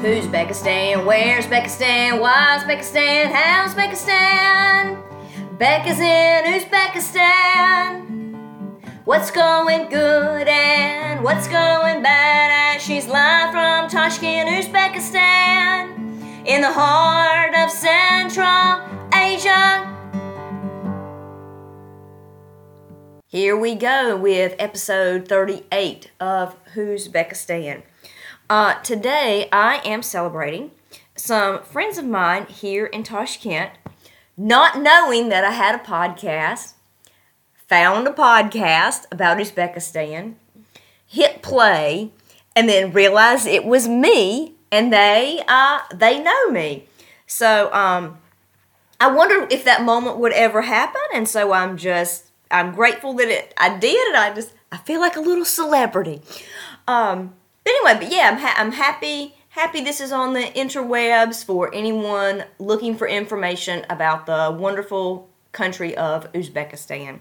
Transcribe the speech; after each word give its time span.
Who's 0.00 0.24
Uzbekistan? 0.24 1.04
Where's 1.04 1.44
Uzbekistan? 1.44 2.22
Why's 2.22 2.62
Uzbekistan? 2.62 3.30
How's 3.32 3.74
Uzbekistan? 3.74 4.96
Becca's 5.58 6.00
in 6.00 6.44
Uzbekistan. 6.54 8.08
What's 9.04 9.30
going 9.30 9.90
good 9.90 10.48
and 10.48 11.22
what's 11.22 11.48
going 11.48 12.02
bad? 12.02 12.76
As 12.76 12.82
she's 12.82 13.08
live 13.08 13.50
from 13.50 13.90
Tashkent, 13.90 14.48
Uzbekistan, 14.48 16.46
in 16.46 16.62
the 16.62 16.72
heart 16.72 17.54
of 17.54 17.70
Central 17.70 18.80
Asia. 19.12 19.86
Here 23.26 23.54
we 23.54 23.74
go 23.74 24.16
with 24.16 24.54
episode 24.58 25.28
38 25.28 26.10
of 26.18 26.56
Who's 26.72 27.06
Uzbekistan. 27.06 27.82
Uh, 28.50 28.74
today 28.82 29.48
I 29.52 29.80
am 29.84 30.02
celebrating 30.02 30.72
some 31.14 31.62
friends 31.62 31.98
of 31.98 32.04
mine 32.04 32.46
here 32.46 32.86
in 32.86 33.04
Tashkent, 33.04 33.70
not 34.36 34.82
knowing 34.82 35.28
that 35.28 35.44
I 35.44 35.52
had 35.52 35.76
a 35.76 35.78
podcast, 35.78 36.72
found 37.68 38.08
a 38.08 38.10
podcast 38.10 39.04
about 39.12 39.38
Uzbekistan, 39.38 40.34
hit 41.06 41.42
play, 41.42 42.10
and 42.56 42.68
then 42.68 42.92
realized 42.92 43.46
it 43.46 43.64
was 43.64 43.86
me, 43.86 44.56
and 44.72 44.92
they 44.92 45.44
uh, 45.46 45.82
they 45.94 46.20
know 46.20 46.50
me. 46.50 46.86
So 47.28 47.72
um, 47.72 48.18
I 48.98 49.12
wonder 49.12 49.46
if 49.48 49.62
that 49.62 49.84
moment 49.84 50.18
would 50.18 50.32
ever 50.32 50.62
happen, 50.62 51.02
and 51.14 51.28
so 51.28 51.52
I'm 51.52 51.76
just 51.76 52.32
I'm 52.50 52.74
grateful 52.74 53.12
that 53.12 53.28
it 53.28 53.54
I 53.56 53.78
did, 53.78 54.08
and 54.08 54.16
I 54.16 54.34
just 54.34 54.54
I 54.72 54.78
feel 54.78 54.98
like 54.98 55.14
a 55.14 55.20
little 55.20 55.44
celebrity. 55.44 56.20
Um, 56.88 57.34
but 57.70 57.88
anyway, 57.88 58.04
but 58.04 58.12
yeah, 58.12 58.30
I'm, 58.30 58.38
ha- 58.38 58.54
I'm 58.56 58.72
happy 58.72 59.34
happy 59.50 59.82
this 59.82 60.00
is 60.00 60.12
on 60.12 60.32
the 60.32 60.40
interwebs 60.40 61.44
for 61.44 61.74
anyone 61.74 62.44
looking 62.58 62.96
for 62.96 63.06
information 63.06 63.84
about 63.90 64.26
the 64.26 64.56
wonderful 64.56 65.28
country 65.52 65.96
of 65.96 66.32
Uzbekistan. 66.32 67.18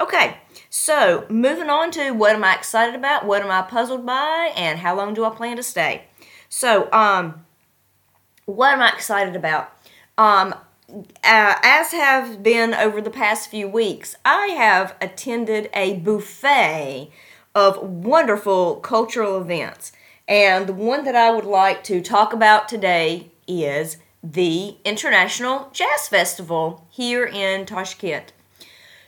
Okay, 0.00 0.38
so 0.70 1.26
moving 1.28 1.68
on 1.68 1.90
to 1.90 2.12
what 2.12 2.34
am 2.34 2.44
I 2.44 2.54
excited 2.54 2.94
about, 2.94 3.26
what 3.26 3.42
am 3.42 3.50
I 3.50 3.62
puzzled 3.62 4.06
by, 4.06 4.52
and 4.56 4.78
how 4.78 4.96
long 4.96 5.12
do 5.12 5.24
I 5.24 5.30
plan 5.30 5.56
to 5.56 5.62
stay? 5.62 6.04
So, 6.48 6.90
um, 6.92 7.44
what 8.46 8.72
am 8.72 8.80
I 8.80 8.88
excited 8.88 9.36
about? 9.36 9.72
Um, 10.16 10.54
uh, 10.88 11.04
as 11.22 11.92
have 11.92 12.42
been 12.42 12.72
over 12.72 13.02
the 13.02 13.10
past 13.10 13.50
few 13.50 13.68
weeks, 13.68 14.16
I 14.24 14.46
have 14.48 14.94
attended 15.02 15.68
a 15.74 15.96
buffet 15.96 17.10
of 17.54 17.82
wonderful 17.82 18.76
cultural 18.76 19.40
events. 19.40 19.92
And 20.26 20.66
the 20.66 20.74
one 20.74 21.04
that 21.04 21.16
I 21.16 21.30
would 21.30 21.44
like 21.44 21.82
to 21.84 22.00
talk 22.00 22.32
about 22.32 22.68
today 22.68 23.30
is 23.46 23.96
the 24.22 24.76
International 24.84 25.70
Jazz 25.72 26.08
Festival 26.08 26.86
here 26.90 27.24
in 27.24 27.64
Tashkent. 27.64 28.32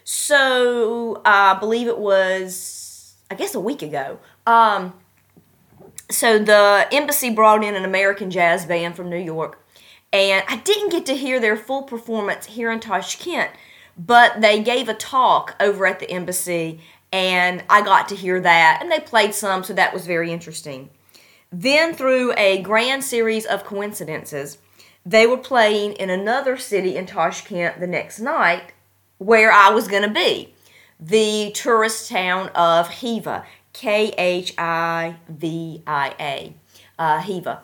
So 0.05 1.21
I 1.25 1.55
believe 1.55 1.87
it 1.87 1.99
was, 1.99 3.15
I 3.31 3.35
guess, 3.35 3.55
a 3.55 3.61
week 3.61 3.83
ago. 3.83 4.19
Um, 4.47 4.95
so 6.11 6.39
the 6.39 6.89
embassy 6.91 7.31
brought 7.31 7.63
in 7.63 7.75
an 7.75 7.85
American 7.85 8.31
jazz 8.31 8.67
band 8.67 8.97
from 8.97 9.09
New 9.09 9.19
York, 9.19 9.65
and 10.13 10.45
I 10.49 10.57
didn't 10.57 10.91
get 10.91 11.07
to 11.07 11.17
hear 11.17 11.39
their 11.39 11.57
full 11.57 11.83
performance 11.83 12.47
here 12.47 12.73
in 12.73 12.81
Tashkent, 12.81 13.51
but 13.97 14.41
they 14.41 14.63
gave 14.63 14.89
a 14.89 14.95
talk 14.95 15.55
over 15.61 15.87
at 15.87 16.01
the 16.01 16.11
embassy, 16.11 16.81
and 17.13 17.65
I 17.69 17.83
got 17.83 18.09
to 18.09 18.17
hear 18.17 18.41
that, 18.41 18.79
and 18.81 18.91
they 18.91 19.01
played 19.01 19.35
some, 19.35 19.65
so 19.65 19.73
that 19.73 19.93
was 19.93 20.07
very 20.07 20.33
interesting. 20.33 20.91
Then, 21.53 21.95
through 21.95 22.33
a 22.37 22.63
grand 22.63 23.03
series 23.03 23.45
of 23.45 23.65
coincidences, 23.65 24.59
they 25.05 25.27
were 25.27 25.37
playing 25.37 25.95
in 25.95 26.11
another 26.11 26.57
city 26.57 26.97
in 26.97 27.07
Tashkent 27.07 27.81
the 27.81 27.87
next 27.87 28.21
night 28.21 28.73
where 29.19 29.51
I 29.51 29.71
was 29.71 29.89
going 29.89 30.03
to 30.03 30.11
be 30.11 30.55
the 31.01 31.51
tourist 31.53 32.09
town 32.09 32.49
of 32.55 32.89
Khiva, 32.89 33.45
K 33.73 34.13
H 34.17 34.55
I 34.59 35.17
V 35.29 35.83
I 35.87 36.15
A, 36.21 36.55
uh, 36.99 37.23
Khiva. 37.23 37.63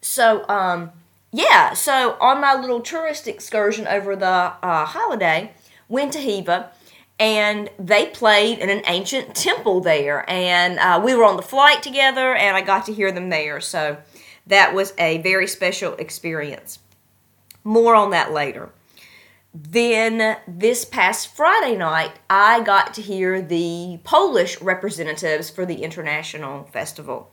So, 0.00 0.48
um, 0.48 0.92
yeah, 1.32 1.74
so 1.74 2.16
on 2.20 2.40
my 2.40 2.54
little 2.54 2.80
tourist 2.80 3.26
excursion 3.26 3.86
over 3.86 4.16
the 4.16 4.26
uh, 4.26 4.86
holiday, 4.86 5.52
went 5.88 6.12
to 6.12 6.20
Khiva 6.20 6.70
and 7.18 7.70
they 7.78 8.06
played 8.06 8.58
in 8.58 8.68
an 8.68 8.82
ancient 8.86 9.34
temple 9.34 9.80
there. 9.80 10.28
And 10.28 10.78
uh, 10.78 11.00
we 11.02 11.14
were 11.14 11.24
on 11.24 11.36
the 11.36 11.42
flight 11.42 11.82
together 11.82 12.34
and 12.34 12.56
i 12.56 12.60
got 12.60 12.86
to 12.86 12.92
hear 12.92 13.10
them 13.10 13.30
there. 13.30 13.60
So 13.60 13.98
that 14.46 14.74
was 14.74 14.92
a 14.98 15.18
very 15.18 15.46
special 15.46 15.94
experience. 15.94 16.78
More 17.64 17.94
on 17.94 18.10
that 18.10 18.32
later. 18.32 18.70
Then 19.54 20.36
this 20.46 20.84
past 20.84 21.34
friday 21.34 21.76
night 21.76 22.12
i 22.28 22.60
got 22.60 22.92
to 22.92 23.00
hear 23.00 23.40
the 23.40 23.98
polish 24.04 24.60
representatives 24.60 25.48
for 25.48 25.64
the 25.64 25.82
international 25.82 26.64
festival. 26.64 27.30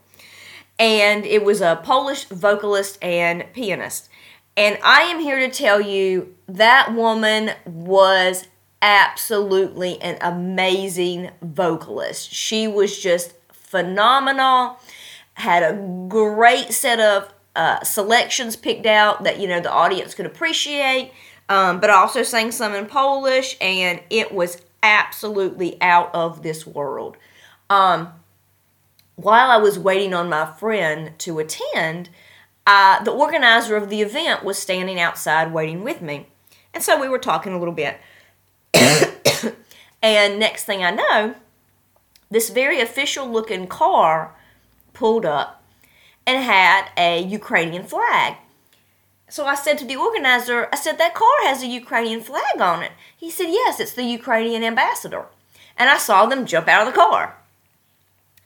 And 0.78 1.26
it 1.26 1.44
was 1.44 1.60
a 1.60 1.80
polish 1.84 2.24
vocalist 2.24 2.98
and 3.02 3.44
pianist. 3.52 4.08
And 4.56 4.78
i 4.82 5.02
am 5.02 5.20
here 5.20 5.38
to 5.38 5.50
tell 5.50 5.82
you 5.82 6.34
that 6.48 6.94
woman 6.94 7.50
was 7.66 8.46
absolutely 8.84 10.00
an 10.02 10.18
amazing 10.20 11.30
vocalist. 11.40 12.32
She 12.32 12.68
was 12.68 12.98
just 12.98 13.32
phenomenal, 13.50 14.78
had 15.32 15.62
a 15.62 16.06
great 16.06 16.70
set 16.70 17.00
of 17.00 17.32
uh, 17.56 17.82
selections 17.82 18.56
picked 18.56 18.84
out 18.84 19.24
that, 19.24 19.40
you 19.40 19.48
know, 19.48 19.58
the 19.58 19.72
audience 19.72 20.14
could 20.14 20.26
appreciate, 20.26 21.12
um, 21.48 21.80
but 21.80 21.88
also 21.88 22.22
sang 22.22 22.52
some 22.52 22.74
in 22.74 22.84
Polish, 22.84 23.56
and 23.58 24.00
it 24.10 24.32
was 24.32 24.60
absolutely 24.82 25.80
out 25.80 26.14
of 26.14 26.42
this 26.42 26.66
world. 26.66 27.16
Um, 27.70 28.12
while 29.16 29.50
I 29.50 29.56
was 29.56 29.78
waiting 29.78 30.12
on 30.12 30.28
my 30.28 30.44
friend 30.44 31.18
to 31.20 31.38
attend, 31.38 32.10
uh, 32.66 33.02
the 33.02 33.12
organizer 33.12 33.76
of 33.76 33.88
the 33.88 34.02
event 34.02 34.44
was 34.44 34.58
standing 34.58 35.00
outside 35.00 35.54
waiting 35.54 35.82
with 35.82 36.02
me. 36.02 36.26
And 36.74 36.82
so 36.82 37.00
we 37.00 37.08
were 37.08 37.18
talking 37.18 37.54
a 37.54 37.58
little 37.58 37.72
bit. 37.72 37.98
and 40.02 40.38
next 40.38 40.64
thing 40.64 40.84
I 40.84 40.90
know, 40.90 41.34
this 42.30 42.50
very 42.50 42.80
official 42.80 43.30
looking 43.30 43.66
car 43.66 44.34
pulled 44.92 45.24
up 45.24 45.62
and 46.26 46.42
had 46.42 46.88
a 46.96 47.22
Ukrainian 47.22 47.84
flag. 47.84 48.36
So 49.28 49.46
I 49.46 49.54
said 49.54 49.78
to 49.78 49.84
the 49.84 49.96
organizer, 49.96 50.68
I 50.72 50.76
said, 50.76 50.98
that 50.98 51.14
car 51.14 51.36
has 51.42 51.62
a 51.62 51.66
Ukrainian 51.66 52.20
flag 52.20 52.60
on 52.60 52.82
it. 52.82 52.92
He 53.16 53.30
said, 53.30 53.48
yes, 53.48 53.80
it's 53.80 53.92
the 53.92 54.04
Ukrainian 54.04 54.62
ambassador. 54.62 55.26
And 55.76 55.90
I 55.90 55.98
saw 55.98 56.26
them 56.26 56.46
jump 56.46 56.68
out 56.68 56.86
of 56.86 56.92
the 56.92 57.00
car. 57.00 57.36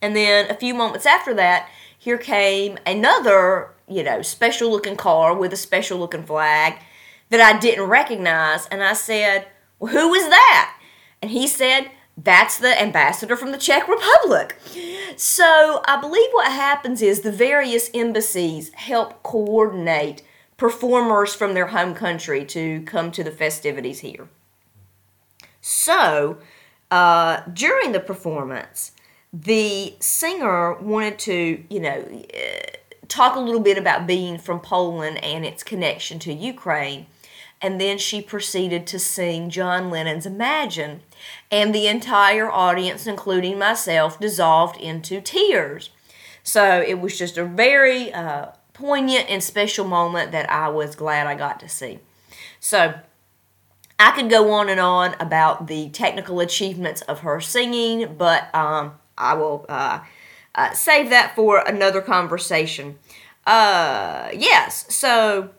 And 0.01 0.17
then 0.17 0.51
a 0.51 0.55
few 0.55 0.75
moments 0.75 1.05
after 1.05 1.35
that, 1.35 1.69
here 1.99 2.19
came 2.19 2.79
another, 2.87 3.71
you 3.89 4.03
know, 4.03 4.23
special 4.23 4.71
looking 4.71 4.97
car 4.97 5.35
with 5.35 5.53
a 5.53 5.57
special 5.57 5.99
looking 5.99 6.25
flag 6.25 6.79
that 7.31 7.41
I 7.41 7.59
didn't 7.59 7.89
recognize. 7.89 8.67
And 8.69 8.83
I 8.83 8.93
said, 8.93 9.47
well, 9.79 9.93
who 9.93 10.15
is 10.15 10.29
that? 10.29 10.75
And 11.23 11.31
he 11.31 11.47
said, 11.47 11.91
that's 12.17 12.59
the 12.59 12.81
ambassador 12.81 13.37
from 13.37 13.53
the 13.53 13.59
Czech 13.59 13.87
Republic. 13.89 14.57
So 15.17 15.83
I 15.87 16.01
believe 16.01 16.29
what 16.33 16.51
happens 16.51 17.01
is 17.01 17.21
the 17.21 17.33
various 17.33 17.91
embassies 17.95 18.73
help 18.75 19.23
coordinate 19.23 20.23
performers 20.57 21.35
from 21.35 21.55
their 21.55 21.69
home 21.69 21.95
country 21.95 22.45
to 22.47 22.83
come 22.83 23.13
to 23.13 23.23
the 23.23 23.31
festivities 23.31 24.01
here. 24.01 24.29
So 25.61 26.39
uh, 26.91 27.43
during 27.53 27.93
the 27.93 28.01
performance, 28.01 28.93
the 29.33 29.95
singer 30.01 30.75
wanted 30.75 31.19
to, 31.21 31.63
you 31.71 31.81
know, 31.81 32.25
talk 33.07 33.37
a 33.37 33.41
little 33.41 33.61
bit 33.61 33.79
about 33.79 34.07
being 34.07 34.39
from 34.39 34.59
Poland 34.61 35.23
and 35.23 35.45
its 35.45 35.63
connection 35.63 36.19
to 36.21 36.33
Ukraine 36.33 37.07
and 37.61 37.81
then 37.81 37.99
she 37.99 38.23
proceeded 38.23 38.87
to 38.87 38.99
sing 38.99 39.51
John 39.51 39.91
Lennon's 39.91 40.27
Imagine, 40.27 41.01
and 41.51 41.75
the 41.75 41.87
entire 41.87 42.51
audience, 42.51 43.07
including 43.07 43.59
myself, 43.59 44.21
dissolved 44.21 44.81
into 44.81 45.21
tears. 45.21 45.91
So 46.43 46.81
it 46.81 47.01
was 47.01 47.19
just 47.19 47.37
a 47.37 47.45
very 47.45 48.13
uh, 48.13 48.53
poignant 48.73 49.29
and 49.29 49.43
special 49.43 49.87
moment 49.87 50.33
that 50.33 50.51
I 50.51 50.69
was 50.69 50.95
glad 50.95 51.27
I 51.27 51.35
got 51.35 51.61
to 51.61 51.69
see. 51.69 51.99
So 52.61 52.95
I 53.99 54.13
could 54.13 54.31
go 54.31 54.53
on 54.53 54.69
and 54.69 54.79
on 54.79 55.17
about 55.19 55.67
the 55.67 55.89
technical 55.91 56.39
achievements 56.41 57.03
of 57.03 57.21
her 57.21 57.41
singing, 57.41 58.15
but 58.17 58.55
um, 58.55 58.95
I 59.17 59.35
will 59.35 59.67
uh, 59.69 60.01
uh, 60.55 60.73
save 60.73 61.11
that 61.11 61.35
for 61.35 61.59
another 61.59 62.01
conversation. 62.01 62.99
Uh, 63.45 64.29
yes, 64.33 64.95
so 64.95 65.51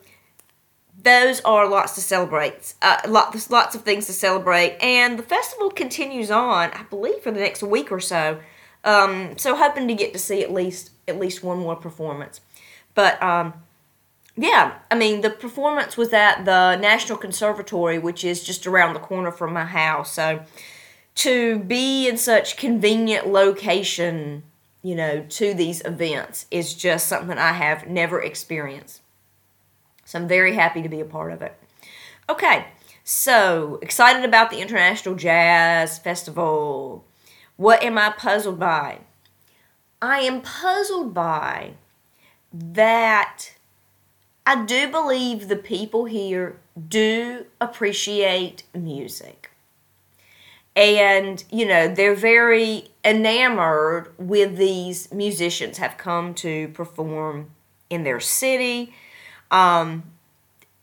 those 1.04 1.40
are 1.42 1.68
lots 1.68 1.96
to 1.96 2.02
celebrate. 2.02 2.74
Uh, 2.82 2.98
lots, 3.08 3.50
lots 3.50 3.76
of 3.76 3.84
things 3.84 4.06
to 4.08 4.14
celebrate, 4.14 4.78
and 4.82 5.18
the 5.18 5.24
festival 5.24 5.70
continues 5.70 6.32
on. 6.32 6.72
I 6.72 6.84
believe 6.90 7.20
for 7.20 7.32
the 7.32 7.40
next 7.40 7.64
week 7.64 7.92
or 7.92 8.00
so. 8.00 8.40
Um, 8.84 9.38
so 9.38 9.56
hoping 9.56 9.88
to 9.88 9.94
get 9.94 10.14
to 10.14 10.20
see 10.20 10.42
at 10.42 10.52
least 10.52 10.92
at 11.08 11.20
least 11.20 11.44
one 11.44 11.60
more 11.60 11.76
performance. 11.76 12.42
But 12.96 13.22
um, 13.22 13.54
yeah, 14.36 14.80
I 14.90 14.96
mean, 14.96 15.22
the 15.22 15.30
performance 15.30 15.98
was 15.98 16.14
at 16.14 16.46
the 16.46 16.78
National 16.78 17.18
Conservatory, 17.18 18.00
which 18.00 18.24
is 18.24 18.44
just 18.44 18.66
around 18.66 18.94
the 18.94 19.00
corner 19.00 19.32
from 19.32 19.54
my 19.54 19.66
house. 19.66 20.14
So 20.14 20.44
to 21.16 21.60
be 21.60 22.08
in 22.08 22.18
such 22.18 22.56
convenient 22.56 23.28
location, 23.28 24.44
you 24.82 24.96
know, 24.96 25.26
to 25.28 25.54
these 25.54 25.82
events 25.84 26.46
is 26.52 26.74
just 26.74 27.08
something 27.08 27.38
I 27.38 27.52
have 27.52 27.88
never 27.88 28.22
experienced. 28.22 29.02
So 30.10 30.18
I'm 30.18 30.28
very 30.28 30.56
happy 30.56 30.82
to 30.82 30.90
be 30.90 31.02
a 31.02 31.06
part 31.06 31.32
of 31.32 31.44
it. 31.44 31.56
Okay, 32.28 32.66
so 33.04 33.78
excited 33.84 34.26
about 34.26 34.50
the 34.50 34.58
International 34.58 35.14
Jazz 35.14 36.00
Festival. 36.00 37.06
What 37.58 37.84
am 37.84 37.96
I 38.00 38.10
puzzled 38.10 38.58
by? 38.58 39.02
I 40.02 40.22
am 40.22 40.42
puzzled 40.42 41.14
by 41.14 41.74
that 42.52 43.52
I 44.48 44.66
do 44.66 44.90
believe 44.90 45.48
the 45.48 45.56
people 45.56 46.06
here 46.06 46.60
do 46.88 47.46
appreciate 47.62 48.64
music. 48.74 49.52
And, 50.76 51.44
you 51.52 51.68
know, 51.68 51.88
they're 51.88 52.16
very 52.16 52.90
enamored 53.06 54.12
with 54.18 54.58
these 54.58 55.14
musicians, 55.14 55.78
have 55.78 56.00
come 56.00 56.34
to 56.36 56.70
perform 56.70 57.52
in 57.92 58.02
their 58.02 58.20
city. 58.20 58.92
Um, 59.52 60.04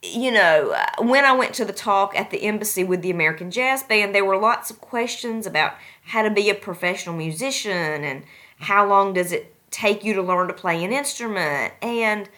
you 0.02 0.30
know, 0.30 0.76
when 0.98 1.24
I 1.24 1.32
went 1.32 1.54
to 1.54 1.64
the 1.64 1.72
talk 1.72 2.16
at 2.16 2.30
the 2.30 2.42
embassy 2.42 2.84
with 2.84 3.02
the 3.02 3.10
American 3.10 3.50
Jazz 3.50 3.82
Band, 3.82 4.14
there 4.14 4.24
were 4.24 4.36
lots 4.36 4.70
of 4.70 4.80
questions 4.80 5.46
about 5.46 5.74
how 6.02 6.22
to 6.22 6.30
be 6.30 6.48
a 6.50 6.54
professional 6.54 7.16
musician 7.16 8.04
and 8.04 8.22
how 8.58 8.86
long 8.86 9.14
does 9.14 9.32
it 9.32 9.54
take 9.70 10.04
you 10.04 10.14
to 10.14 10.22
learn 10.22 10.48
to 10.48 10.54
play 10.54 10.82
an 10.84 10.92
instrument. 10.92 11.74
And, 11.82 12.28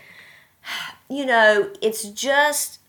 you 1.09 1.27
know, 1.27 1.71
it's 1.83 2.05
just, 2.05 2.81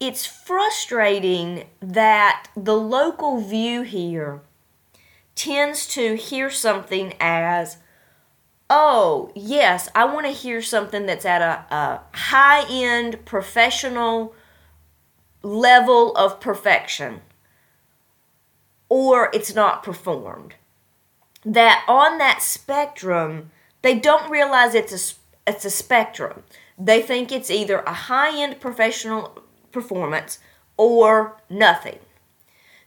it's 0.00 0.26
frustrating 0.26 1.64
that 1.80 2.48
the 2.56 2.76
local 2.76 3.40
view 3.40 3.82
here 3.82 4.40
tends 5.34 5.86
to 5.88 6.16
hear 6.16 6.50
something 6.50 7.14
as, 7.20 7.76
oh, 8.68 9.30
yes, 9.34 9.88
I 9.94 10.04
want 10.04 10.26
to 10.26 10.32
hear 10.32 10.60
something 10.60 11.06
that's 11.06 11.24
at 11.24 11.42
a, 11.42 11.74
a 11.74 12.00
high 12.12 12.64
end 12.68 13.24
professional 13.24 14.34
level 15.42 16.14
of 16.16 16.40
perfection, 16.40 17.20
or 18.88 19.30
it's 19.32 19.54
not 19.54 19.82
performed. 19.82 20.54
That 21.44 21.84
on 21.86 22.18
that 22.18 22.42
spectrum, 22.42 23.50
they 23.82 23.98
don't 23.98 24.30
realize 24.30 24.74
it's 24.74 24.92
a, 25.46 25.50
it's 25.50 25.64
a 25.64 25.70
spectrum. 25.70 26.42
They 26.78 27.00
think 27.00 27.30
it's 27.30 27.50
either 27.50 27.78
a 27.80 27.92
high 27.92 28.36
end 28.36 28.60
professional 28.60 29.42
performance 29.70 30.40
or 30.76 31.40
nothing. 31.48 31.98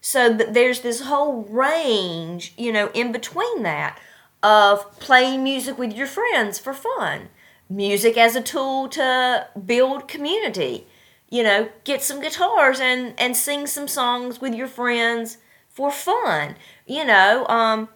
So 0.02 0.34
there's 0.34 0.82
this 0.82 1.02
whole 1.02 1.44
range, 1.44 2.54
you 2.58 2.72
know, 2.72 2.90
in 2.94 3.12
between 3.12 3.64
that 3.64 4.00
of 4.42 5.00
playing 5.00 5.44
music 5.44 5.78
with 5.78 5.94
your 5.94 6.08
friends 6.08 6.60
for 6.60 6.74
fun, 6.74 7.30
music 7.70 8.18
as 8.18 8.36
a 8.36 8.42
tool 8.42 8.88
to 8.90 9.48
build 9.66 10.08
community. 10.08 10.88
You 11.30 11.44
know, 11.44 11.70
get 11.84 12.02
some 12.02 12.22
guitars 12.22 12.80
and 12.80 13.14
and 13.20 13.38
sing 13.38 13.68
some 13.68 13.88
songs 13.88 14.42
with 14.42 14.56
your 14.56 14.68
friends 14.68 15.38
for 15.70 15.92
fun. 15.92 16.56
You 16.88 17.06
know, 17.06 17.46
um, 17.48 17.90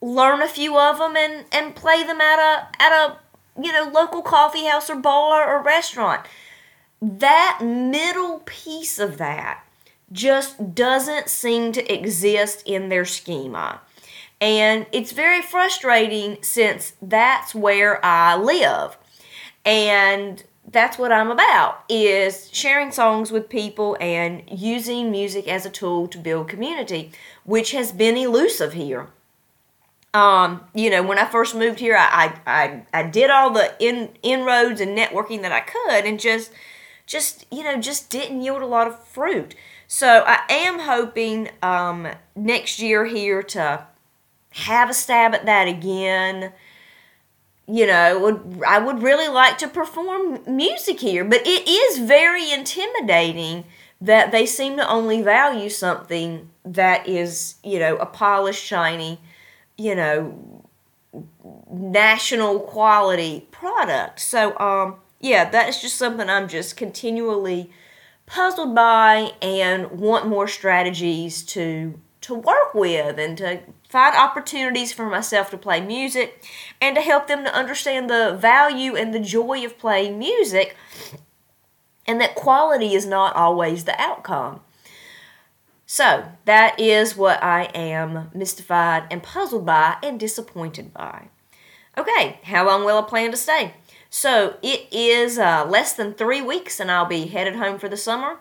learn 0.00 0.42
a 0.42 0.48
few 0.48 0.78
of 0.78 0.98
them 0.98 1.16
and 1.16 1.46
and 1.52 1.74
play 1.74 2.02
them 2.02 2.20
at 2.20 2.38
a 2.38 2.68
at 2.82 2.92
a 2.92 3.18
you 3.60 3.72
know 3.72 3.90
local 3.92 4.22
coffee 4.22 4.66
house 4.66 4.90
or 4.90 4.96
bar 4.96 5.48
or 5.48 5.62
restaurant. 5.62 6.26
That 7.00 7.60
middle 7.62 8.42
piece 8.44 8.98
of 8.98 9.18
that 9.18 9.62
just 10.12 10.74
doesn't 10.74 11.28
seem 11.28 11.72
to 11.72 11.92
exist 11.92 12.62
in 12.64 12.88
their 12.88 13.04
schema. 13.04 13.80
And 14.40 14.86
it's 14.92 15.12
very 15.12 15.40
frustrating 15.40 16.38
since 16.42 16.92
that's 17.00 17.54
where 17.54 18.04
I 18.04 18.36
live. 18.36 18.98
And 19.64 20.44
that's 20.70 20.98
what 20.98 21.12
I'm 21.12 21.30
about 21.30 21.84
is 21.88 22.50
sharing 22.52 22.90
songs 22.90 23.30
with 23.30 23.48
people 23.48 23.96
and 24.00 24.42
using 24.50 25.10
music 25.10 25.48
as 25.48 25.64
a 25.64 25.70
tool 25.70 26.08
to 26.08 26.18
build 26.18 26.48
community, 26.48 27.12
which 27.44 27.70
has 27.72 27.92
been 27.92 28.16
elusive 28.16 28.72
here. 28.72 29.08
Um, 30.12 30.64
you 30.74 30.90
know, 30.90 31.02
when 31.02 31.18
I 31.18 31.26
first 31.26 31.54
moved 31.54 31.78
here, 31.78 31.96
I, 31.98 32.38
I, 32.46 32.82
I 32.92 33.02
did 33.04 33.30
all 33.30 33.50
the 33.50 33.74
in, 33.78 34.10
inroads 34.22 34.80
and 34.80 34.96
networking 34.96 35.42
that 35.42 35.52
I 35.52 35.60
could 35.60 36.04
and 36.04 36.18
just, 36.18 36.50
just, 37.06 37.44
you 37.52 37.62
know, 37.62 37.80
just 37.80 38.10
didn't 38.10 38.40
yield 38.40 38.62
a 38.62 38.66
lot 38.66 38.86
of 38.86 39.06
fruit. 39.06 39.54
So 39.86 40.24
I 40.26 40.40
am 40.48 40.80
hoping 40.80 41.50
um, 41.62 42.08
next 42.34 42.80
year 42.80 43.04
here 43.04 43.42
to 43.42 43.86
have 44.56 44.88
a 44.90 44.94
stab 44.94 45.34
at 45.34 45.46
that 45.46 45.68
again. 45.68 46.52
You 47.68 47.86
know, 47.86 48.18
would 48.20 48.62
I 48.66 48.78
would 48.78 49.02
really 49.02 49.28
like 49.28 49.58
to 49.58 49.68
perform 49.68 50.40
music 50.46 51.00
here, 51.00 51.24
but 51.24 51.42
it 51.44 51.68
is 51.68 51.98
very 51.98 52.50
intimidating 52.50 53.64
that 54.00 54.30
they 54.30 54.46
seem 54.46 54.76
to 54.76 54.88
only 54.88 55.20
value 55.22 55.68
something 55.68 56.48
that 56.64 57.08
is, 57.08 57.56
you 57.64 57.78
know, 57.78 57.96
a 57.96 58.06
polished, 58.06 58.64
shiny, 58.64 59.18
you 59.76 59.94
know, 59.94 60.62
national 61.70 62.60
quality 62.60 63.46
product. 63.50 64.20
So, 64.20 64.56
um, 64.58 64.96
yeah, 65.20 65.48
that 65.50 65.68
is 65.68 65.80
just 65.80 65.96
something 65.96 66.28
I'm 66.28 66.48
just 66.48 66.76
continually 66.76 67.70
puzzled 68.26 68.74
by 68.74 69.32
and 69.42 69.90
want 69.90 70.26
more 70.26 70.46
strategies 70.48 71.42
to 71.44 71.98
to 72.26 72.34
work 72.34 72.74
with 72.74 73.18
and 73.18 73.38
to 73.38 73.60
find 73.88 74.16
opportunities 74.16 74.92
for 74.92 75.06
myself 75.06 75.50
to 75.50 75.58
play 75.58 75.80
music 75.80 76.44
and 76.80 76.96
to 76.96 77.02
help 77.02 77.26
them 77.26 77.44
to 77.44 77.54
understand 77.54 78.10
the 78.10 78.36
value 78.38 78.96
and 78.96 79.14
the 79.14 79.20
joy 79.20 79.64
of 79.64 79.78
playing 79.78 80.18
music 80.18 80.76
and 82.06 82.20
that 82.20 82.34
quality 82.34 82.94
is 82.94 83.06
not 83.06 83.34
always 83.34 83.84
the 83.84 84.00
outcome. 84.00 84.60
So, 85.88 86.24
that 86.46 86.80
is 86.80 87.16
what 87.16 87.40
I 87.42 87.64
am 87.74 88.30
mystified 88.34 89.04
and 89.08 89.22
puzzled 89.22 89.64
by 89.64 89.96
and 90.02 90.18
disappointed 90.18 90.92
by. 90.92 91.28
Okay, 91.96 92.40
how 92.42 92.66
long 92.66 92.84
will 92.84 92.98
I 92.98 93.02
plan 93.02 93.30
to 93.30 93.36
stay? 93.36 93.74
So 94.10 94.56
it 94.62 94.88
is 94.90 95.38
uh, 95.38 95.66
less 95.68 95.92
than 95.92 96.14
three 96.14 96.42
weeks, 96.42 96.80
and 96.80 96.90
I'll 96.90 97.06
be 97.06 97.26
headed 97.26 97.56
home 97.56 97.78
for 97.78 97.88
the 97.88 97.96
summer, 97.96 98.38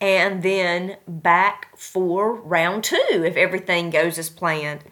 and 0.00 0.42
then 0.42 0.96
back 1.06 1.76
for 1.76 2.34
round 2.34 2.84
two 2.84 2.96
if 3.10 3.36
everything 3.36 3.90
goes 3.90 4.18
as 4.18 4.30
planned. 4.30 4.84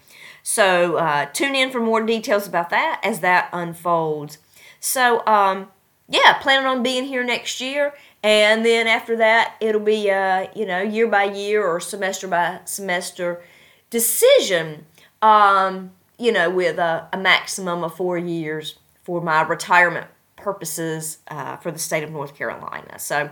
So 0.42 0.96
uh, 0.96 1.26
tune 1.26 1.54
in 1.54 1.70
for 1.70 1.80
more 1.80 2.04
details 2.04 2.46
about 2.46 2.70
that 2.70 3.00
as 3.04 3.20
that 3.20 3.48
unfolds. 3.52 4.38
So 4.80 5.24
um, 5.26 5.68
yeah, 6.08 6.38
planning 6.40 6.66
on 6.66 6.82
being 6.82 7.04
here 7.04 7.24
next 7.24 7.60
year, 7.60 7.94
and 8.22 8.64
then 8.64 8.86
after 8.86 9.16
that 9.16 9.54
it'll 9.60 9.80
be 9.80 10.10
uh, 10.10 10.48
you 10.54 10.66
know 10.66 10.82
year 10.82 11.06
by 11.06 11.24
year 11.24 11.64
or 11.64 11.80
semester 11.80 12.28
by 12.28 12.60
semester 12.64 13.42
decision. 13.90 14.86
Um, 15.20 15.92
you 16.18 16.30
know, 16.30 16.48
with 16.50 16.78
a, 16.78 17.08
a 17.12 17.18
maximum 17.18 17.82
of 17.82 17.96
four 17.96 18.16
years 18.16 18.78
for 19.02 19.20
my 19.20 19.42
retirement 19.42 20.06
purposes 20.36 21.18
uh, 21.28 21.56
for 21.56 21.72
the 21.72 21.78
state 21.78 22.04
of 22.04 22.10
North 22.10 22.36
Carolina. 22.36 22.98
So, 22.98 23.30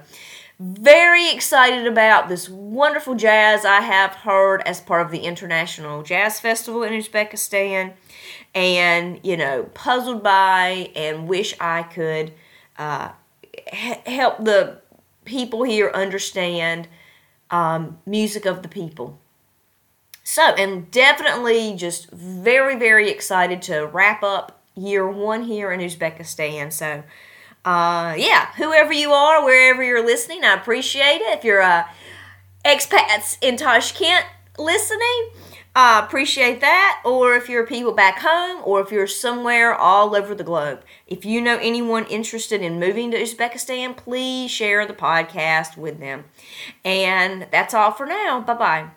very 0.60 1.30
excited 1.30 1.86
about 1.86 2.28
this 2.28 2.46
wonderful 2.50 3.14
jazz 3.14 3.64
I 3.64 3.80
have 3.80 4.10
heard 4.10 4.60
as 4.66 4.78
part 4.78 5.06
of 5.06 5.10
the 5.10 5.20
International 5.20 6.02
Jazz 6.02 6.38
Festival 6.38 6.82
in 6.82 6.92
Uzbekistan, 6.92 7.94
and 8.54 9.18
you 9.22 9.38
know, 9.38 9.70
puzzled 9.72 10.22
by 10.22 10.90
and 10.94 11.26
wish 11.26 11.54
I 11.58 11.84
could 11.84 12.34
uh, 12.76 13.12
h- 13.72 14.06
help 14.06 14.44
the 14.44 14.82
people 15.24 15.62
here 15.62 15.90
understand 15.94 16.88
um, 17.50 17.98
music 18.04 18.44
of 18.44 18.62
the 18.62 18.68
people. 18.68 19.18
So, 20.24 20.42
and 20.42 20.90
definitely 20.90 21.74
just 21.74 22.10
very, 22.10 22.76
very 22.76 23.08
excited 23.08 23.62
to 23.62 23.86
wrap 23.86 24.22
up 24.22 24.60
year 24.76 25.10
one 25.10 25.44
here 25.44 25.72
in 25.72 25.80
Uzbekistan. 25.80 26.70
So, 26.70 27.02
uh, 27.64 28.14
yeah, 28.16 28.52
whoever 28.56 28.92
you 28.92 29.12
are, 29.12 29.44
wherever 29.44 29.82
you're 29.82 30.04
listening, 30.04 30.44
I 30.44 30.54
appreciate 30.54 31.20
it. 31.20 31.38
If 31.38 31.44
you're 31.44 31.62
uh, 31.62 31.84
expats 32.64 33.36
in 33.40 33.56
Tashkent 33.56 34.24
listening, 34.58 35.30
I 35.74 36.00
appreciate 36.04 36.60
that. 36.60 37.02
Or 37.04 37.34
if 37.34 37.48
you're 37.48 37.66
people 37.66 37.92
back 37.92 38.20
home, 38.20 38.62
or 38.64 38.80
if 38.80 38.90
you're 38.90 39.06
somewhere 39.06 39.74
all 39.74 40.16
over 40.16 40.34
the 40.34 40.44
globe. 40.44 40.82
If 41.06 41.24
you 41.24 41.40
know 41.40 41.58
anyone 41.60 42.06
interested 42.06 42.62
in 42.62 42.80
moving 42.80 43.10
to 43.10 43.18
Uzbekistan, 43.18 43.96
please 43.96 44.50
share 44.50 44.86
the 44.86 44.94
podcast 44.94 45.76
with 45.76 46.00
them. 46.00 46.24
And 46.84 47.46
that's 47.52 47.74
all 47.74 47.92
for 47.92 48.06
now. 48.06 48.40
Bye 48.40 48.54
bye. 48.54 48.90